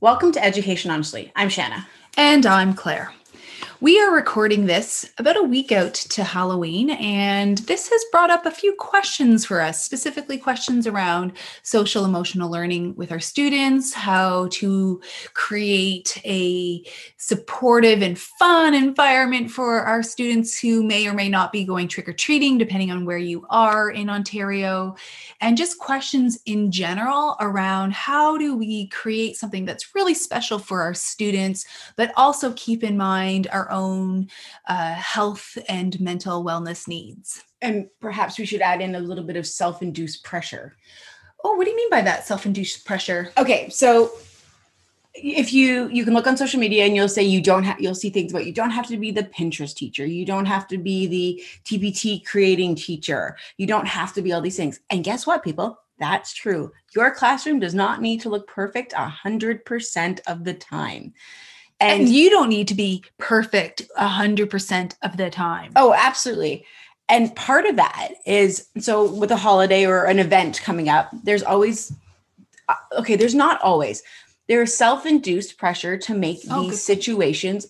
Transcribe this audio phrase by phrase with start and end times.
[0.00, 1.32] Welcome to Education Honestly.
[1.34, 1.88] I'm Shanna.
[2.16, 3.12] And I'm Claire.
[3.80, 8.44] We are recording this about a week out to Halloween, and this has brought up
[8.44, 14.48] a few questions for us, specifically questions around social emotional learning with our students, how
[14.50, 15.00] to
[15.34, 16.82] create a
[17.18, 22.08] supportive and fun environment for our students who may or may not be going trick
[22.08, 24.96] or treating, depending on where you are in Ontario,
[25.40, 30.82] and just questions in general around how do we create something that's really special for
[30.82, 31.64] our students,
[31.94, 34.28] but also keep in mind our own
[34.66, 37.44] uh, health and mental wellness needs.
[37.60, 40.76] And perhaps we should add in a little bit of self induced pressure.
[41.44, 43.32] Oh, what do you mean by that self induced pressure?
[43.36, 44.12] Okay, so
[45.22, 47.94] if you you can look on social media and you'll say you don't have you'll
[47.94, 50.78] see things about you don't have to be the pinterest teacher you don't have to
[50.78, 55.26] be the tpt creating teacher you don't have to be all these things and guess
[55.26, 60.54] what people that's true your classroom does not need to look perfect 100% of the
[60.54, 61.12] time
[61.80, 65.72] and, and you don't need to be perfect 100% of the time.
[65.76, 66.64] Oh, absolutely.
[67.08, 71.42] And part of that is so with a holiday or an event coming up, there's
[71.42, 71.92] always,
[72.68, 74.02] uh, okay, there's not always,
[74.48, 77.66] there's self induced pressure to make oh, these situations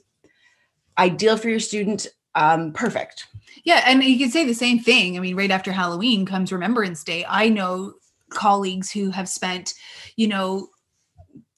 [0.97, 3.27] ideal for your student um, perfect.
[3.65, 3.83] Yeah.
[3.85, 5.17] And you can say the same thing.
[5.17, 7.25] I mean, right after Halloween comes Remembrance Day.
[7.29, 7.95] I know
[8.31, 9.75] colleagues who have spent,
[10.17, 10.69] you know,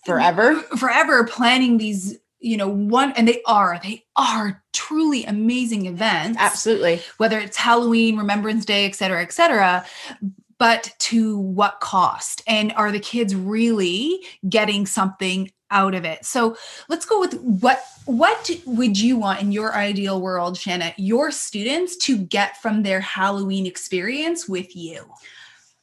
[0.07, 6.39] forever forever planning these you know one and they are they are truly amazing events.
[6.41, 7.03] Absolutely.
[7.19, 9.85] Whether it's halloween remembrance day et cetera et cetera
[10.59, 12.43] but to what cost?
[12.47, 16.27] And are the kids really getting something out of it?
[16.27, 16.55] So
[16.89, 21.97] let's go with what what would you want in your ideal world shanna your students
[21.97, 25.05] to get from their halloween experience with you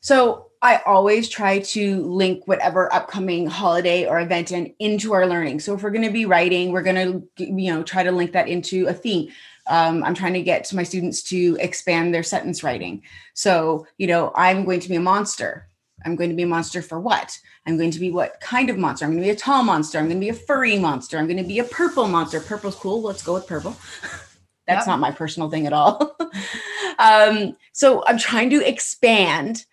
[0.07, 5.59] so I always try to link whatever upcoming holiday or event in into our learning.
[5.59, 8.31] So if we're going to be writing, we're going to you know try to link
[8.31, 9.29] that into a theme.
[9.67, 13.03] Um, I'm trying to get my students to expand their sentence writing.
[13.33, 15.67] So you know I'm going to be a monster.
[16.05, 17.37] I'm going to be a monster for what?
[17.65, 19.03] I'm going to be what kind of monster?
[19.03, 19.97] I'm going to be a tall monster.
[19.99, 21.17] I'm going to be a furry monster.
[21.17, 22.39] I'm going to be a purple monster.
[22.39, 23.01] Purple's cool.
[23.01, 23.75] Let's go with purple.
[24.67, 24.87] That's yep.
[24.87, 26.15] not my personal thing at all.
[26.99, 29.65] um, so I'm trying to expand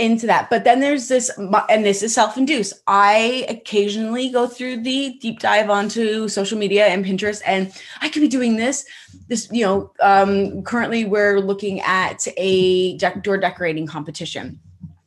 [0.00, 0.48] into that.
[0.50, 2.74] But then there's this, and this is self induced.
[2.86, 8.20] I occasionally go through the deep dive onto social media and Pinterest, and I could
[8.20, 8.84] be doing this.
[9.28, 14.58] This, you know, um, currently we're looking at a door decorating competition.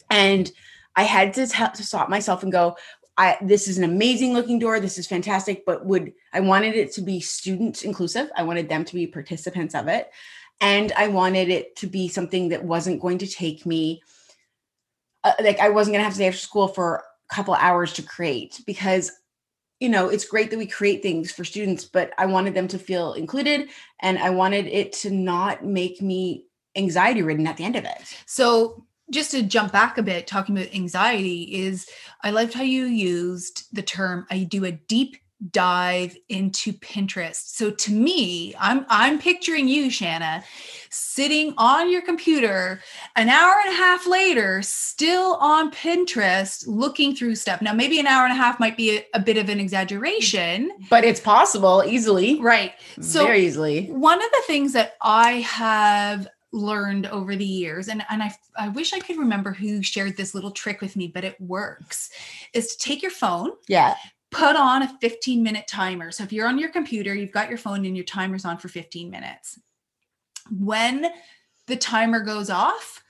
[0.10, 0.52] And
[0.96, 2.78] I had to, t- to stop myself and go,
[3.18, 4.80] I, this is an amazing looking door.
[4.80, 8.30] This is fantastic, but would I wanted it to be student inclusive?
[8.36, 10.12] I wanted them to be participants of it.
[10.62, 14.02] And I wanted it to be something that wasn't going to take me
[15.24, 18.04] uh, like I wasn't gonna have to stay after school for a couple hours to
[18.04, 19.12] create because
[19.80, 22.78] you know it's great that we create things for students but i wanted them to
[22.78, 23.70] feel included
[24.02, 26.46] and i wanted it to not make me
[26.76, 28.18] anxiety ridden at the end of it.
[28.26, 31.88] So just to jump back a bit talking about anxiety is
[32.22, 35.18] i loved how you used the term i do a deep
[35.52, 37.56] dive into Pinterest.
[37.56, 40.44] So to me, I'm I'm picturing you, Shanna,
[40.90, 42.82] sitting on your computer
[43.16, 47.62] an hour and a half later, still on Pinterest, looking through stuff.
[47.62, 50.72] Now, maybe an hour and a half might be a, a bit of an exaggeration,
[50.90, 52.40] but it's possible easily.
[52.40, 52.74] Right.
[53.02, 53.88] So very easily.
[53.88, 58.70] One of the things that I have learned over the years and, and I, I
[58.70, 62.12] wish i could remember who shared this little trick with me but it works
[62.54, 63.96] is to take your phone yeah
[64.34, 66.12] put on a 15 minute timer.
[66.12, 68.68] So if you're on your computer, you've got your phone and your timer's on for
[68.68, 69.60] 15 minutes.
[70.52, 71.08] When
[71.68, 73.04] the timer goes off,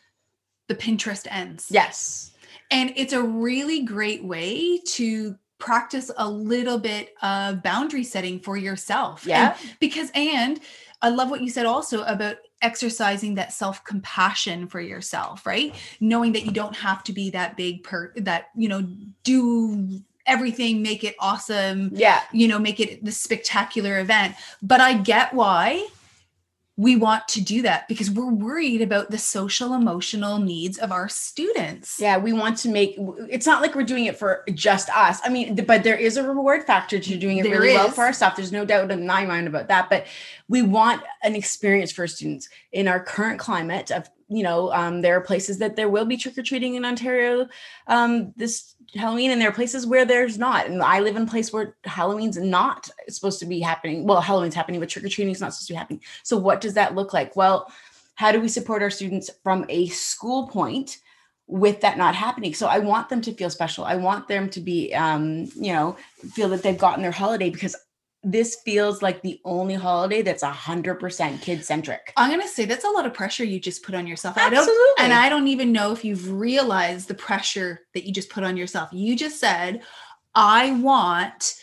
[0.67, 1.67] the Pinterest ends.
[1.69, 2.31] Yes.
[2.71, 8.57] And it's a really great way to practice a little bit of boundary setting for
[8.57, 9.25] yourself.
[9.25, 9.55] Yeah.
[9.59, 10.59] And because, and
[11.01, 15.75] I love what you said also about exercising that self compassion for yourself, right?
[15.99, 18.87] Knowing that you don't have to be that big per that, you know,
[19.23, 22.21] do everything make it awesome yeah.
[22.31, 24.35] you know make it the spectacular event.
[24.61, 25.87] But i get why
[26.75, 31.07] we want to do that because we're worried about the social emotional needs of our
[31.07, 31.99] students.
[31.99, 32.95] Yeah we want to make
[33.29, 35.19] it's not like we're doing it for just us.
[35.23, 37.75] I mean but there is a reward factor to doing it there really is.
[37.75, 39.89] well for our staff there's no doubt in my mind about that.
[39.89, 40.07] But
[40.47, 42.49] we want an experience for students.
[42.71, 46.17] In our current climate of you know um, there are places that there will be
[46.17, 47.47] trick-or-treating in ontario
[47.87, 50.67] um, this Halloween, and there are places where there's not.
[50.67, 54.05] And I live in a place where Halloween's not supposed to be happening.
[54.05, 56.01] Well, Halloween's happening, but trick or treating is not supposed to be happening.
[56.23, 57.35] So, what does that look like?
[57.35, 57.71] Well,
[58.15, 60.99] how do we support our students from a school point?
[61.47, 62.53] with that not happening.
[62.53, 63.83] So I want them to feel special.
[63.83, 65.97] I want them to be, um, you know,
[66.31, 67.75] feel that they've gotten their holiday because
[68.23, 72.13] this feels like the only holiday that's a hundred percent kid centric.
[72.15, 74.37] I'm gonna say that's a lot of pressure you just put on yourself.
[74.37, 74.61] Absolutely.
[74.61, 78.29] I don't, and I don't even know if you've realized the pressure that you just
[78.29, 78.89] put on yourself.
[78.93, 79.81] You just said,
[80.35, 81.55] "I want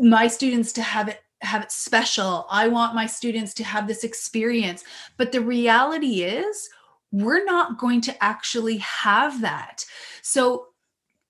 [0.00, 2.46] my students to have it have it special.
[2.50, 4.84] I want my students to have this experience."
[5.18, 6.70] But the reality is,
[7.12, 9.84] we're not going to actually have that.
[10.22, 10.68] So,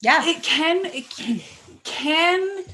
[0.01, 1.41] yeah, it can it can,
[1.83, 2.65] can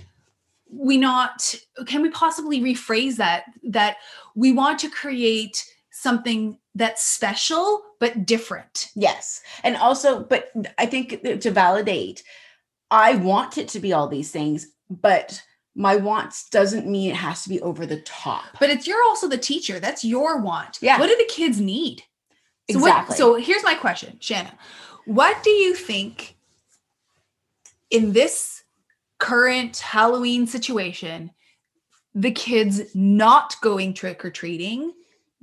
[0.73, 1.55] we not
[1.87, 3.97] can we possibly rephrase that that
[4.35, 8.89] we want to create something that's special but different?
[8.95, 9.43] Yes.
[9.65, 12.23] And also but i think to validate
[12.91, 15.43] i want it to be all these things but
[15.75, 18.45] my wants doesn't mean it has to be over the top.
[18.59, 19.79] But it's you're also the teacher.
[19.79, 20.79] That's your want.
[20.83, 20.99] Yeah.
[20.99, 22.03] What do the kids need?
[22.71, 23.13] So exactly.
[23.13, 24.53] what, so here's my question shanna.
[25.05, 26.37] What do you think
[27.91, 28.60] in this
[29.21, 31.31] current Halloween situation,
[32.15, 34.93] the kids not going trick or treating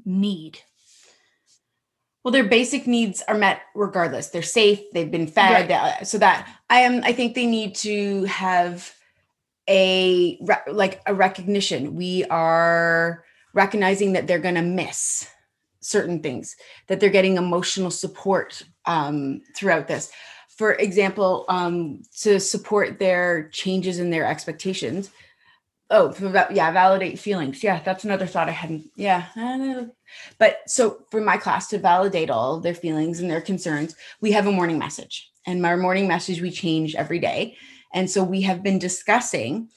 [0.04, 0.60] need?
[2.24, 4.28] Well, their basic needs are met regardless.
[4.28, 4.82] They're safe.
[4.92, 5.70] They've been fed.
[5.70, 5.72] Right.
[5.72, 7.02] Uh, so that I am.
[7.06, 8.94] I think they need to have
[9.70, 11.96] a re- like a recognition.
[11.96, 15.26] We are recognizing that they're going to miss
[15.80, 16.58] certain things.
[16.88, 20.12] That they're getting emotional support um, throughout this
[20.58, 25.12] for example, um, to support their changes in their expectations.
[25.90, 26.14] Oh,
[26.52, 27.64] yeah, validate feelings.
[27.64, 28.90] Yeah, that's another thought I hadn't.
[28.96, 29.26] Yeah,
[30.38, 34.34] but so for my class to validate all of their feelings and their concerns, we
[34.34, 37.56] have a morning message, and our morning message we change every day.
[37.94, 39.70] And so we have been discussing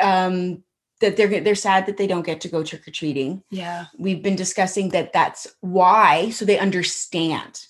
[0.00, 0.64] um,
[1.00, 3.44] that they're they're sad that they don't get to go trick or treating.
[3.50, 7.60] Yeah, we've been discussing that that's why, so they understand.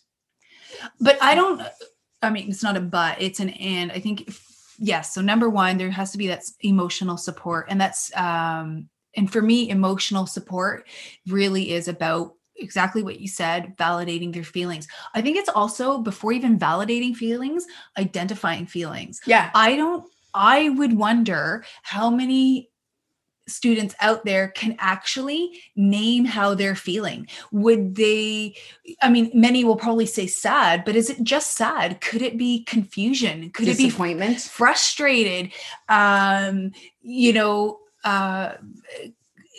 [0.98, 1.60] But I don't
[2.24, 3.92] I mean, it's not a but, it's an and.
[3.92, 4.34] I think,
[4.78, 5.14] yes.
[5.14, 7.66] So, number one, there has to be that emotional support.
[7.68, 10.86] And that's, um, and for me, emotional support
[11.26, 16.30] really is about exactly what you said validating their feelings i think it's also before
[16.32, 17.66] even validating feelings
[17.98, 22.70] identifying feelings yeah i don't i would wonder how many
[23.46, 27.26] students out there can actually name how they're feeling.
[27.52, 28.56] Would they
[29.02, 32.00] i mean many will probably say sad but is it just sad?
[32.00, 33.50] Could it be confusion?
[33.50, 34.40] Could it be disappointment.
[34.40, 35.52] frustrated?
[35.88, 38.54] Um you know uh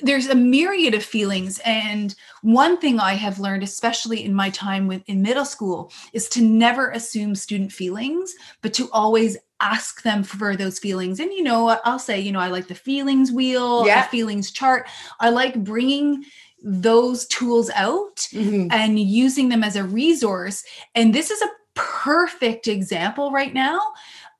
[0.01, 1.59] there's a myriad of feelings.
[1.65, 6.27] And one thing i have learned especially in my time with in middle school is
[6.29, 11.19] to never assume student feelings but to always ask them for those feelings.
[11.19, 14.03] And you know i'll say you know i like the feelings wheel yeah.
[14.03, 14.87] the feelings chart.
[15.19, 16.25] I like bringing
[16.61, 18.71] those tools out Mhm.
[18.71, 20.63] and using them as a resource.
[20.95, 23.79] And this is a perfect example right now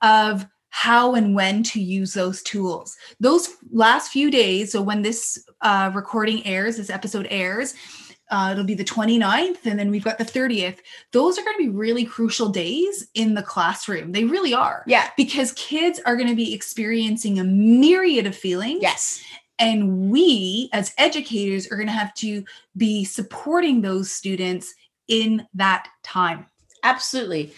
[0.02, 2.98] of how and when to use those tools.
[3.18, 7.72] Those last few days so when this uh, recording airs this episode airs
[8.30, 10.80] uh, it'll be the 29th and then we've got the 30th
[11.12, 14.12] those are going to be really crucial days in the classroom.
[14.12, 14.84] They really are.
[14.86, 15.08] Yeah.
[15.16, 18.82] Because kids are going to be experiencing a myriad of feelings.
[18.82, 19.24] Yes.
[19.58, 22.44] And we as educators are going to have to
[22.76, 24.74] be supporting those students
[25.08, 26.44] in that time.
[26.82, 27.54] Absolutely.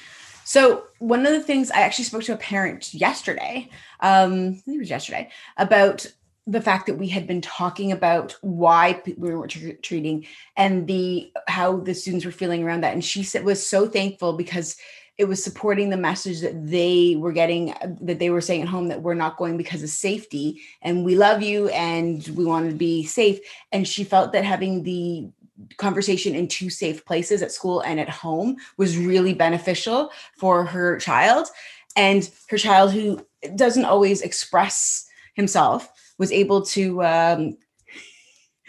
[0.49, 3.69] So one of the things I actually spoke to a parent yesterday,
[4.01, 5.29] um, it was yesterday,
[5.59, 6.07] about
[6.47, 10.27] the fact that we had been talking about why we were or treating
[10.57, 14.33] and the how the students were feeling around that, and she said was so thankful
[14.33, 14.79] because
[15.19, 18.89] it was supporting the message that they were getting that they were saying at home
[18.89, 22.75] that we're not going because of safety and we love you and we want to
[22.75, 23.39] be safe.
[23.71, 25.29] And she felt that having the
[25.77, 30.99] conversation in two safe places at school and at home was really beneficial for her
[30.99, 31.49] child.
[31.97, 35.89] And her child who doesn't always express himself
[36.19, 37.57] was able to um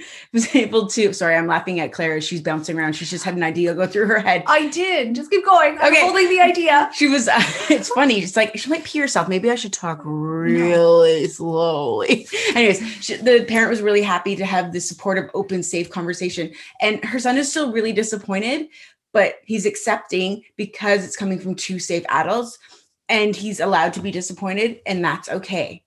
[0.34, 2.94] was able to sorry i'm laughing at claire she's bouncing around.
[2.94, 4.44] She's just had an idea go through her head.
[4.48, 5.16] I did.
[5.16, 5.78] Just keep going.
[5.80, 6.02] I'm Okay.
[6.02, 6.90] holding the idea.
[7.00, 7.30] She was
[7.70, 8.20] it's funny.
[8.20, 9.28] It's like she might pee herself.
[9.28, 12.28] Maybe i should talk really slowly.
[12.56, 16.52] Anyways she, the parent was really happy to have this supportive open safe conversation.
[16.82, 18.68] And her son is still really disappointed
[19.12, 22.58] but he's accepting because it's coming from two safe adults
[23.08, 25.84] and he's allowed to be disappointed and that's okay.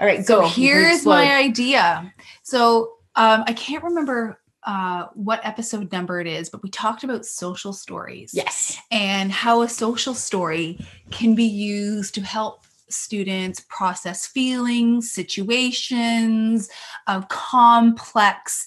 [0.00, 0.48] All right so go.
[0.48, 2.12] Here's my idea.
[2.42, 7.24] So um, i can't remember uh, what episode number it is but we talked about
[7.24, 10.78] social stories yes and how a social story
[11.10, 16.68] can be used to help students process feelings, situations,
[17.06, 18.66] uh, complex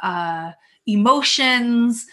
[0.00, 0.52] uh,
[0.86, 2.06] emotions.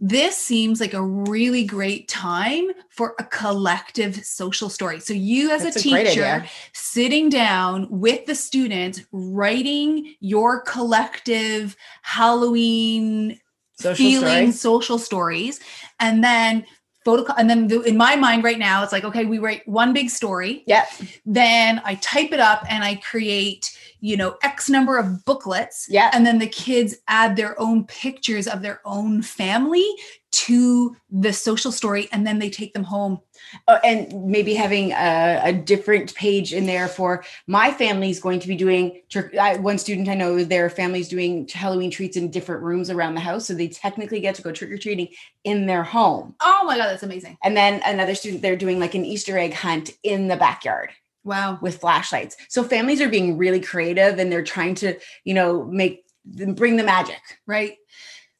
[0.00, 5.00] This seems like a really great time for a collective social story.
[5.00, 6.46] So, you as That's a a teacher idea.
[6.72, 13.40] sitting down with the students, writing your collective Halloween
[13.80, 14.52] Social feeling story.
[14.52, 15.60] social stories,
[16.00, 16.64] and then
[17.04, 17.32] photo.
[17.38, 20.10] And then the, in my mind right now, it's like, okay, we write one big
[20.10, 20.88] story, Yep.
[21.24, 25.86] then I type it up and I create, you know, X number of booklets.
[25.88, 26.10] Yeah.
[26.12, 29.86] And then the kids add their own pictures of their own family
[30.30, 33.18] to the social story and then they take them home.
[33.66, 38.48] Oh, and maybe having a, a different page in there for my family's going to
[38.48, 39.34] be doing trick.
[39.36, 43.20] I, one student I know, their family's doing Halloween treats in different rooms around the
[43.20, 45.08] house, so they technically get to go trick or treating
[45.44, 46.34] in their home.
[46.40, 47.38] Oh my God, that's amazing.
[47.42, 50.90] And then another student, they're doing like an Easter egg hunt in the backyard
[51.28, 51.58] Wow.
[51.60, 52.36] with flashlights.
[52.48, 56.84] So families are being really creative and they're trying to, you know, make bring the
[56.84, 57.20] magic.
[57.46, 57.76] Right.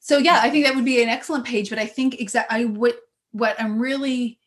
[0.00, 2.64] So yeah, I think that would be an excellent page, but I think exactly I
[2.64, 2.98] what
[3.32, 4.37] what I'm really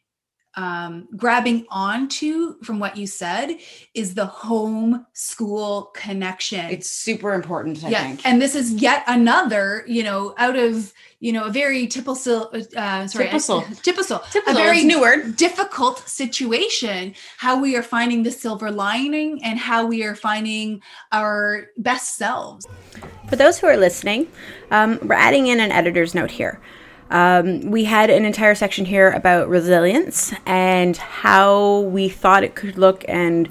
[0.55, 3.58] um grabbing onto from what you said
[3.93, 6.70] is the home school connection.
[6.70, 8.25] It's super important, I yeah, think.
[8.25, 13.08] and this is yet another, you know, out of you know a very typical, uh,
[13.08, 13.62] sorry, Typical.
[13.84, 15.36] typical, Typical, a very new word.
[15.38, 17.13] difficult situation.
[17.38, 20.81] How we are finding the silver lining and how we are finding
[21.12, 22.65] our best selves.
[23.29, 24.27] For those who are listening,
[24.72, 26.60] um, we're adding in an editor's note here.
[27.12, 32.77] Um, we had an entire section here about resilience and how we thought it could
[32.77, 33.50] look and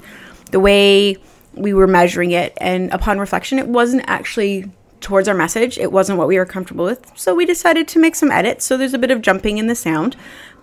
[0.49, 1.17] the way
[1.53, 2.57] we were measuring it.
[2.57, 5.77] And upon reflection, it wasn't actually towards our message.
[5.77, 7.11] It wasn't what we were comfortable with.
[7.15, 8.65] So we decided to make some edits.
[8.65, 10.15] So there's a bit of jumping in the sound.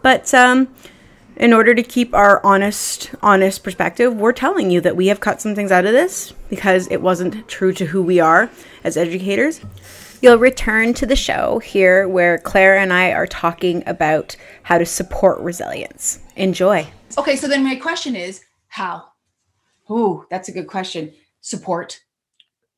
[0.03, 0.69] But um,
[1.37, 5.41] in order to keep our honest honest perspective we're telling you that we have cut
[5.41, 8.51] some things out of this because it wasn't true to who we are
[8.83, 9.61] as educators
[10.21, 14.87] you'll return to the show here where claire and i are talking about how to
[14.87, 19.03] support resilience enjoy Okay, so then my question is how,
[19.91, 21.11] Ooh, that's a good question.
[21.41, 22.01] Support.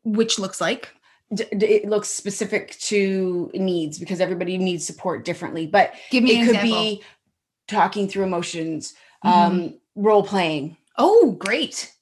[0.04, 0.88] which looks like
[1.34, 5.66] D- d- it looks specific to needs because everybody needs support differently.
[5.66, 6.78] But give me it an could example.
[6.80, 7.02] be
[7.68, 8.94] talking through emotions,
[9.24, 9.30] Mhm.
[9.30, 10.76] um, role playing.
[10.96, 11.92] oh, great.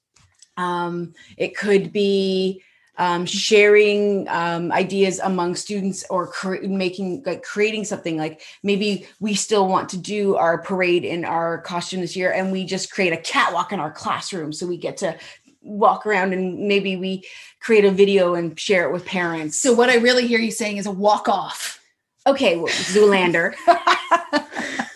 [0.55, 2.61] Um, it could be
[2.99, 8.17] um, sharing um, ideas among students or cre- making like creating something.
[8.17, 12.51] Like maybe we still want to do our parade in our costume this year and
[12.51, 15.17] we just create a catwalk in our classroom so we get to
[15.61, 17.23] walk around and maybe we
[17.61, 19.57] create a video and share it with parents.
[19.57, 21.79] So what I really hear you saying is a walk off.
[22.27, 23.55] okay well, zoolander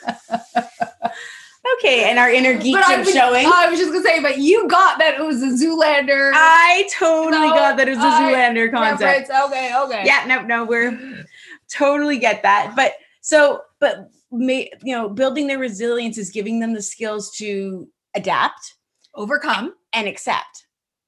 [1.83, 4.21] okay and our inner geek But I, is was- showing I was just gonna say,
[4.21, 7.99] but you got that it was a Zoolander i totally No, got that it was
[7.99, 9.29] a zoolander concept.
[9.29, 10.03] Okay, okay.
[10.05, 11.25] yeah no no we're
[11.69, 16.73] totally get that but so but may, you know building their resilience is giving them
[16.73, 18.75] the skills to adapt
[19.15, 19.73] Overcome.
[19.93, 20.65] and accept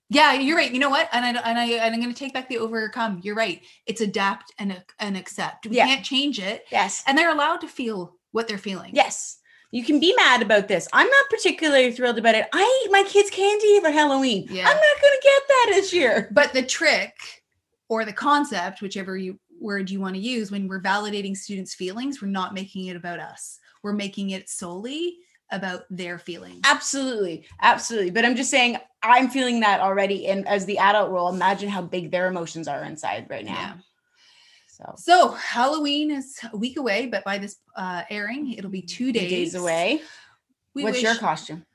[0.10, 0.72] Yeah, you're right.
[0.72, 1.10] You know what?
[1.12, 3.22] And I and I and I'm gonna take back the overcome.
[3.24, 3.62] You're right.
[3.88, 5.66] It's adapt and and accept.
[5.66, 5.88] We Yeah.
[5.88, 8.92] can't change it, yes and they're allowed to feel what they're feeling.
[8.94, 9.38] yes
[9.76, 13.04] you can be mad about this i'm not particularly thrilled about it i ate my
[13.04, 14.68] kids candy for halloween Yeah.
[14.70, 17.14] i'm not gonna get that this year But the trick
[17.90, 22.22] or the concept, whichever you word you want to use, when we're validating students' feelings,
[22.22, 23.60] we're not making it about us.
[23.84, 25.18] We're making it solely
[25.52, 26.62] about their feelings.
[26.66, 31.30] absolutely absolutely but i'm just saying i'm feeling that already and as the adult role
[31.30, 33.74] imagine how big their emotions are inside right now Yeah.
[34.76, 39.08] So So Halloween is a week away, but by this uh, airing, it'll be two
[39.08, 39.56] two days, days.
[39.56, 40.02] away.
[40.74, 41.66] We what's your costume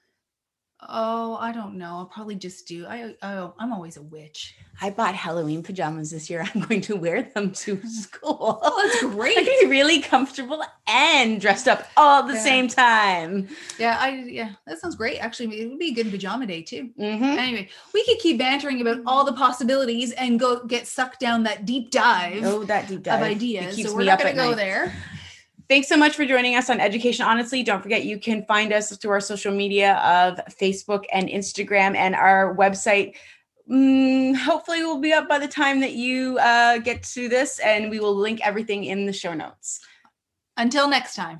[0.88, 1.98] Oh, I don't know.
[1.98, 2.86] I'll probably just do.
[2.86, 4.54] I oh, I'm always a witch.
[4.82, 6.46] I bought Halloween pajamas this year.
[6.54, 8.58] I'm going to wear them to school.
[8.62, 9.36] Oh, that's great.
[9.44, 12.42] be really comfortable and dressed up all at the Yeah.
[12.42, 13.48] same time.
[13.78, 15.18] Yeah, I yeah, that sounds great.
[15.18, 16.88] Actually, it would be a good pajama day too.
[16.96, 21.42] hmm Anyway, we could keep bantering about all the possibilities and go get sucked down
[21.42, 23.20] that deep dive Oh, that deep of dive.
[23.22, 23.82] It ideas.
[23.82, 24.56] So we're not going to go night.
[24.56, 24.94] there.
[25.70, 27.62] Thanks so much for joining us on Education Honestly.
[27.62, 32.16] Don't forget you can find us through our social media of Facebook and Instagram and
[32.16, 33.14] our website.
[33.70, 37.88] Mm, hopefully, will be up by the time that you uh, get to this, and
[37.88, 39.78] we will link everything in the show notes.
[40.56, 41.38] Until next time.